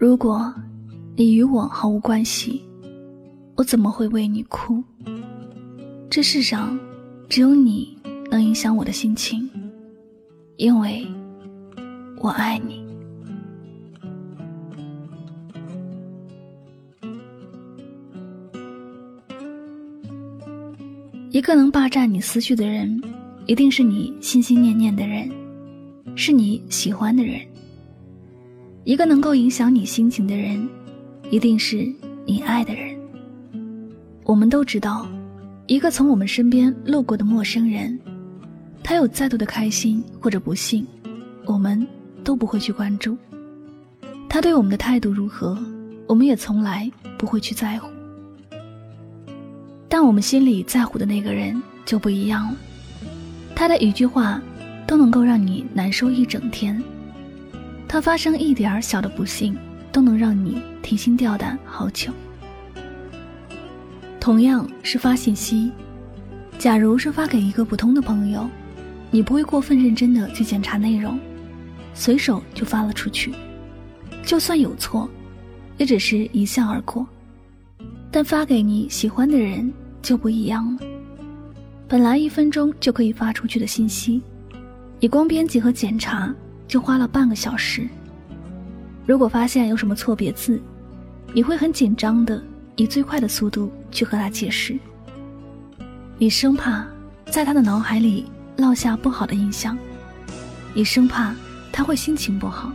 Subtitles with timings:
[0.00, 0.50] 如果
[1.14, 2.64] 你与我毫无关系，
[3.54, 4.82] 我怎么会为你哭？
[6.08, 6.80] 这世上
[7.28, 7.98] 只有你
[8.30, 9.46] 能影响我的心情，
[10.56, 11.06] 因为
[12.16, 12.82] 我爱你。
[21.30, 22.98] 一个能霸占你思绪的人，
[23.44, 25.30] 一定是你心心念念的人，
[26.16, 27.49] 是你喜欢的人。
[28.84, 30.68] 一个能够影响你心情的人，
[31.30, 31.86] 一定是
[32.26, 32.98] 你爱的人。
[34.24, 35.06] 我们都知道，
[35.66, 37.98] 一个从我们身边路过的陌生人，
[38.82, 40.86] 他有再多的开心或者不幸，
[41.44, 41.86] 我们
[42.24, 43.16] 都不会去关注。
[44.28, 45.58] 他对我们的态度如何，
[46.06, 47.88] 我们也从来不会去在乎。
[49.88, 52.56] 但我们心里在乎的那个人就不一样了，
[53.54, 54.40] 他的一句话，
[54.86, 56.82] 都能够让你难受一整天。
[57.92, 59.58] 他发生一点小的不幸，
[59.90, 62.12] 都能让你提心吊胆好久。
[64.20, 65.72] 同样是发信息，
[66.56, 68.48] 假如是发给一个普通的朋友，
[69.10, 71.18] 你不会过分认真的去检查内容，
[71.92, 73.34] 随手就发了出去，
[74.22, 75.10] 就算有错，
[75.76, 77.04] 也只是一笑而过。
[78.08, 79.68] 但发给你喜欢的人
[80.00, 80.82] 就不一样了，
[81.88, 84.22] 本来一分钟就可以发出去的信息，
[85.00, 86.32] 你光编辑和检查。
[86.70, 87.88] 就花了半个小时。
[89.04, 90.62] 如果发现有什么错别字，
[91.34, 92.40] 你会很紧张的
[92.76, 94.78] 以最快的速度去和他解释。
[96.16, 96.86] 你生怕
[97.26, 99.76] 在他的脑海里落下不好的印象，
[100.72, 101.34] 你生怕
[101.72, 102.72] 他会心情不好。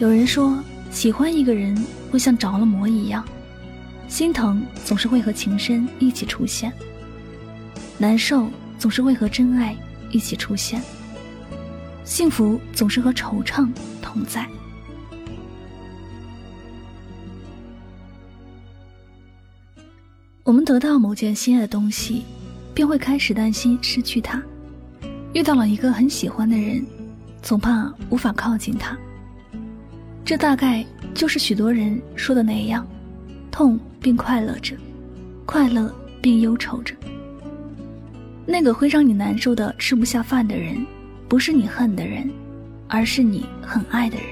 [0.00, 0.58] 有人说，
[0.90, 1.80] 喜欢一个人
[2.10, 3.24] 会像着了魔一样，
[4.08, 6.72] 心疼总是会和情深一起出现，
[7.96, 9.76] 难受总是会和真爱
[10.10, 10.82] 一起出现。
[12.08, 13.68] 幸福总是和惆怅
[14.00, 14.48] 同在。
[20.42, 22.24] 我们得到某件心爱的东西，
[22.72, 24.40] 便会开始担心失去它；
[25.34, 26.82] 遇到了一个很喜欢的人，
[27.42, 28.96] 总怕无法靠近他。
[30.24, 30.82] 这大概
[31.14, 32.88] 就是许多人说的那样：
[33.50, 34.74] 痛并快乐着，
[35.44, 36.94] 快乐并忧愁着。
[38.46, 40.82] 那个会让你难受的吃不下饭的人。
[41.28, 42.28] 不是你恨的人，
[42.88, 44.26] 而是你很爱的人。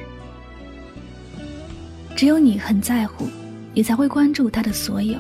[2.16, 3.28] 只有你很在乎，
[3.74, 5.18] 你才会关注他的所有，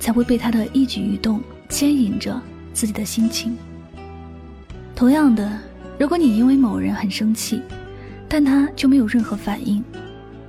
[0.00, 2.40] 才会被他的一举一动牵引着
[2.72, 3.54] 自己的心情。
[4.94, 5.58] 同样的，
[5.98, 7.60] 如果你因为某人很生气，
[8.26, 9.84] 但他却没有任何反应，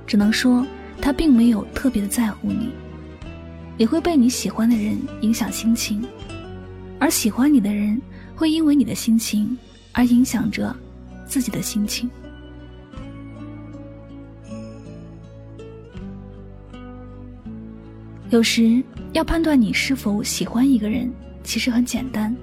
[0.06, 0.66] 只能说
[1.02, 2.70] 他并没有特别的在乎你。
[3.76, 6.02] 你会被你喜欢的人影响心情，
[6.98, 8.00] 而喜欢你的人
[8.34, 9.56] 会因为你的心情。
[9.92, 10.74] 而影响着
[11.26, 12.08] 自己的心情。
[18.30, 18.82] 有时
[19.12, 21.10] 要判断你是否喜欢一个人，
[21.42, 22.34] 其实很简单，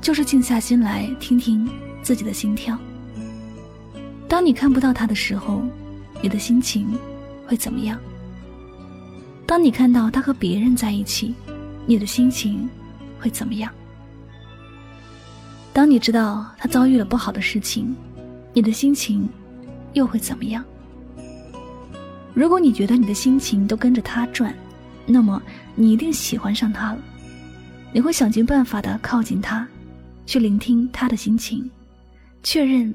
[0.00, 1.68] 就是静下心来听听
[2.02, 2.76] 自己的心跳。
[4.28, 5.62] 当你看不到他的时候，
[6.20, 6.88] 你的心情
[7.46, 7.98] 会怎么样？
[9.46, 11.32] 当你看到他和别人在一起，
[11.86, 12.68] 你的心情
[13.20, 13.72] 会怎么样？
[15.78, 17.94] 当你知道他遭遇了不好的事情，
[18.52, 19.28] 你的心情
[19.92, 20.64] 又会怎么样？
[22.34, 24.52] 如果你觉得你的心情都跟着他转，
[25.06, 25.40] 那么
[25.76, 26.98] 你一定喜欢上他了。
[27.92, 29.68] 你会想尽办法的靠近他，
[30.26, 31.70] 去聆听他的心情，
[32.42, 32.92] 确认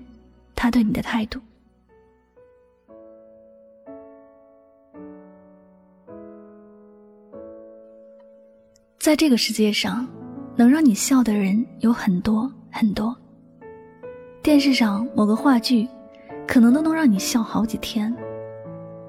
[0.53, 1.39] 他对你的态度。
[8.99, 10.05] 在这个世界上，
[10.57, 12.51] 能让你笑的人有很多。
[12.75, 13.15] 很多，
[14.41, 15.87] 电视上某个话剧，
[16.47, 18.11] 可能都能让你笑好几天。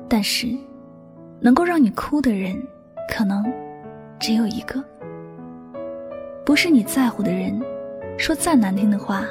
[0.06, 0.55] 但是，
[1.40, 2.55] 能够让你哭的人，
[3.11, 3.43] 可能
[4.20, 4.84] 只有一个。
[6.44, 7.58] 不是你在乎的人，
[8.19, 9.25] 说再难听的话，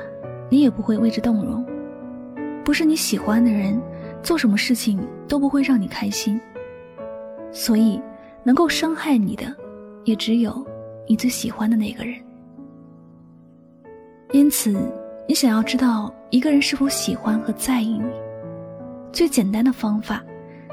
[0.49, 1.63] 你也不会为之动容。
[2.65, 3.79] 不是你喜欢的人，
[4.23, 6.41] 做什么事情都不会让你开心。
[7.51, 8.01] 所以，
[8.43, 9.45] 能够伤害你的，
[10.05, 10.65] 也只有
[11.07, 12.15] 你最喜欢的那个人。
[14.33, 14.75] 因此，
[15.27, 18.11] 你想要知道一个人是否喜欢和在意你，
[19.11, 20.23] 最简单的方法，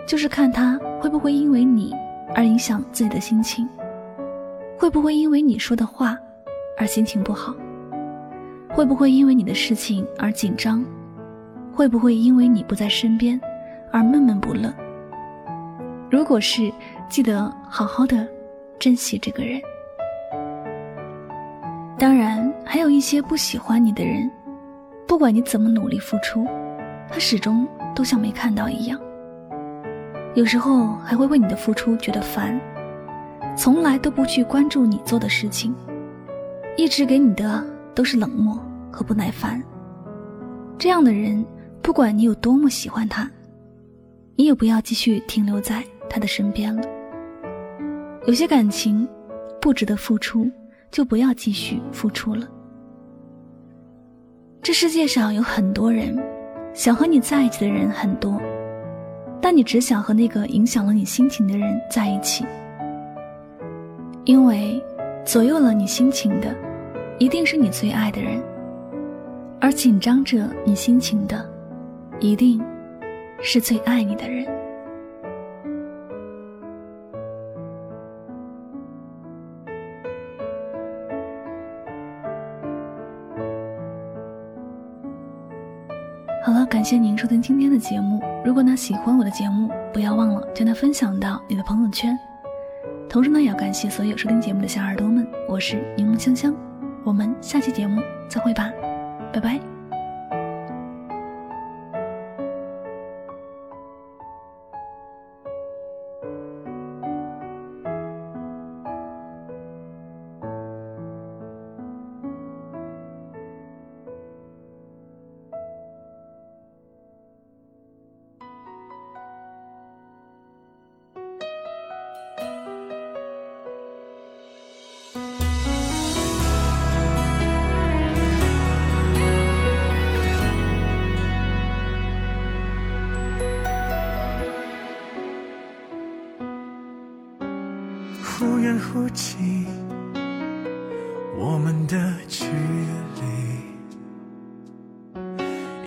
[0.06, 1.94] 就是看他会不会因为你
[2.34, 3.68] 而影响自己的心情，
[4.78, 6.18] 会不会因为你说的话
[6.78, 7.54] 而心情不好，
[8.70, 10.82] 会不会因为你的事情而紧张，
[11.70, 13.38] 会不会因为你不在身边
[13.92, 14.74] 而闷闷不乐。
[16.10, 16.72] 如果是，
[17.10, 18.26] 记得好好的
[18.78, 19.60] 珍惜这个人。
[22.00, 24.30] 当然，还有一些不喜欢你的人，
[25.06, 26.46] 不管你怎么努力付出，
[27.10, 28.98] 他始终都像没看到一样。
[30.34, 32.58] 有时候还会为你的付出觉得烦，
[33.54, 35.74] 从来都不去关注你做的事情，
[36.74, 37.62] 一直给你的
[37.94, 38.58] 都是冷漠
[38.90, 39.62] 和不耐烦。
[40.78, 41.44] 这样的人，
[41.82, 43.30] 不管你有多么喜欢他，
[44.36, 46.82] 你也不要继续停留在他的身边了。
[48.26, 49.06] 有些感情
[49.60, 50.50] 不值得付出。
[50.90, 52.46] 就不要继续付出了。
[54.62, 56.16] 这世界上有很多人，
[56.74, 58.40] 想和你在一起的人很多，
[59.40, 62.44] 但你只想和那个影响了你心情的人在一起，
[64.24, 64.82] 因为
[65.24, 66.54] 左右了你心情的，
[67.18, 68.42] 一定是你最爱的人，
[69.60, 71.48] 而紧张着你心情的，
[72.18, 72.62] 一定
[73.40, 74.46] 是最爱你的人。
[86.70, 88.22] 感谢您收听今天的节目。
[88.44, 92.16] 如果呢喜欢我的节目，不要忘了将它分享到你的朋友圈。
[93.08, 95.26] 同时呢，也要感谢所有收听节目的小耳朵们。
[95.48, 96.54] 我是柠檬香香，
[97.04, 98.70] 我们下期节目再会吧，
[99.32, 99.69] 拜拜。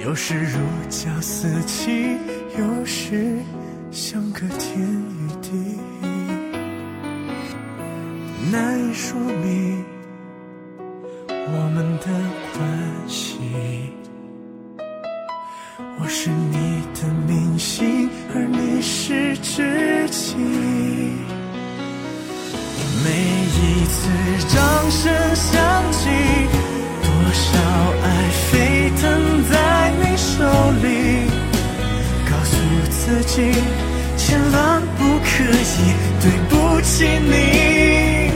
[0.04, 0.60] 有时如
[0.90, 2.18] 胶似漆，
[2.60, 3.38] 有时
[3.90, 5.50] 相隔天与地，
[8.52, 9.82] 难以说明
[11.30, 12.08] 我们的
[12.54, 12.62] 关
[13.08, 13.40] 系。
[16.02, 20.36] 我是你的明星，而你是知己。
[23.06, 23.10] 每
[23.56, 24.10] 一次
[24.54, 26.10] 掌声响起，
[33.06, 33.52] 自己，
[34.16, 38.33] 千万不可以对不起你。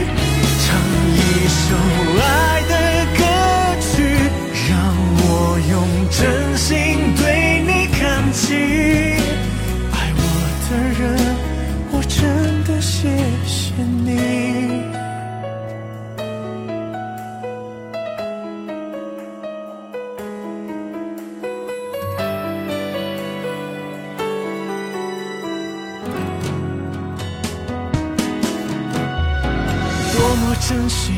[30.68, 31.14] 珍惜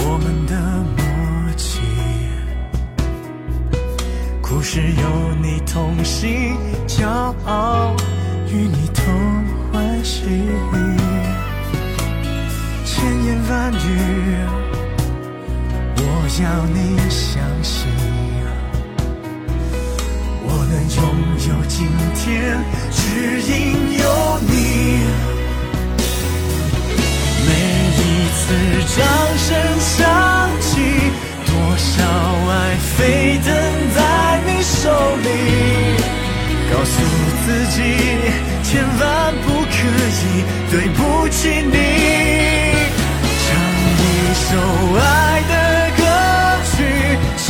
[0.00, 0.54] 我们的
[0.98, 1.00] 默
[1.56, 1.80] 契，
[4.42, 7.08] 故事有你同行，骄
[7.46, 7.96] 傲
[8.52, 9.02] 与你同
[9.72, 10.24] 欢喜。
[12.84, 13.76] 千言万语，
[15.96, 16.02] 我
[16.42, 17.88] 要你相信，
[20.44, 21.02] 我能拥
[21.48, 23.97] 有今天，只因
[28.96, 29.04] 掌
[29.36, 29.46] 声
[29.78, 29.96] 响
[30.60, 30.70] 起，
[31.46, 31.94] 多少
[32.50, 32.52] 爱
[32.96, 33.46] 沸腾
[33.94, 33.98] 在
[34.46, 34.90] 你手
[35.22, 35.26] 里。
[36.70, 36.96] 告诉
[37.44, 37.76] 自己，
[38.64, 39.76] 千万不可
[40.08, 41.76] 以对不起你。
[43.44, 43.46] 唱
[44.00, 44.02] 一
[44.34, 44.48] 首
[44.96, 45.00] 爱
[45.48, 45.54] 的
[45.96, 46.02] 歌
[46.72, 46.76] 曲，
[47.36, 47.46] 希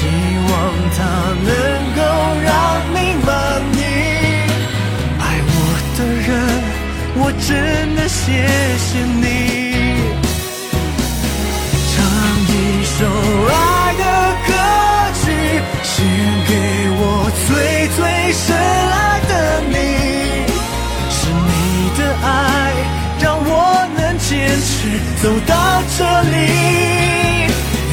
[0.49, 0.53] 望
[0.97, 0.99] 它
[1.47, 1.51] 能
[1.97, 1.99] 够
[2.45, 2.49] 让
[2.93, 3.29] 你满
[3.75, 3.81] 意。
[5.19, 5.57] 爱我
[5.97, 6.31] 的人，
[7.17, 7.49] 我真
[7.97, 8.19] 的谢
[8.77, 8.91] 谢
[9.21, 9.68] 你。
[18.33, 19.75] 深爱的你
[21.11, 21.51] 是你
[21.99, 22.27] 的爱
[23.21, 23.53] 让我
[23.97, 24.71] 能坚持
[25.23, 26.37] 走到这里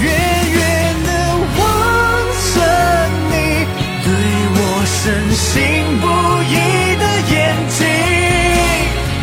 [0.04, 0.06] 远
[0.51, 0.60] 远
[1.06, 1.10] 的
[1.58, 1.62] 望
[2.54, 2.56] 着
[3.30, 3.34] 你
[4.04, 4.08] 对
[4.58, 4.96] 我深
[5.34, 5.54] 信
[6.01, 6.04] 不
[6.51, 6.54] 疑
[7.00, 7.36] 的眼
[7.70, 7.80] 睛。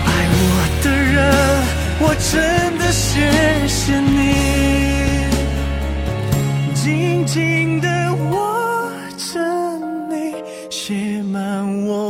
[0.07, 0.43] 爱我
[0.83, 1.15] 的人
[2.01, 2.33] 我真
[2.79, 3.11] 的谢
[3.69, 4.01] 谢
[10.73, 12.02] 写满我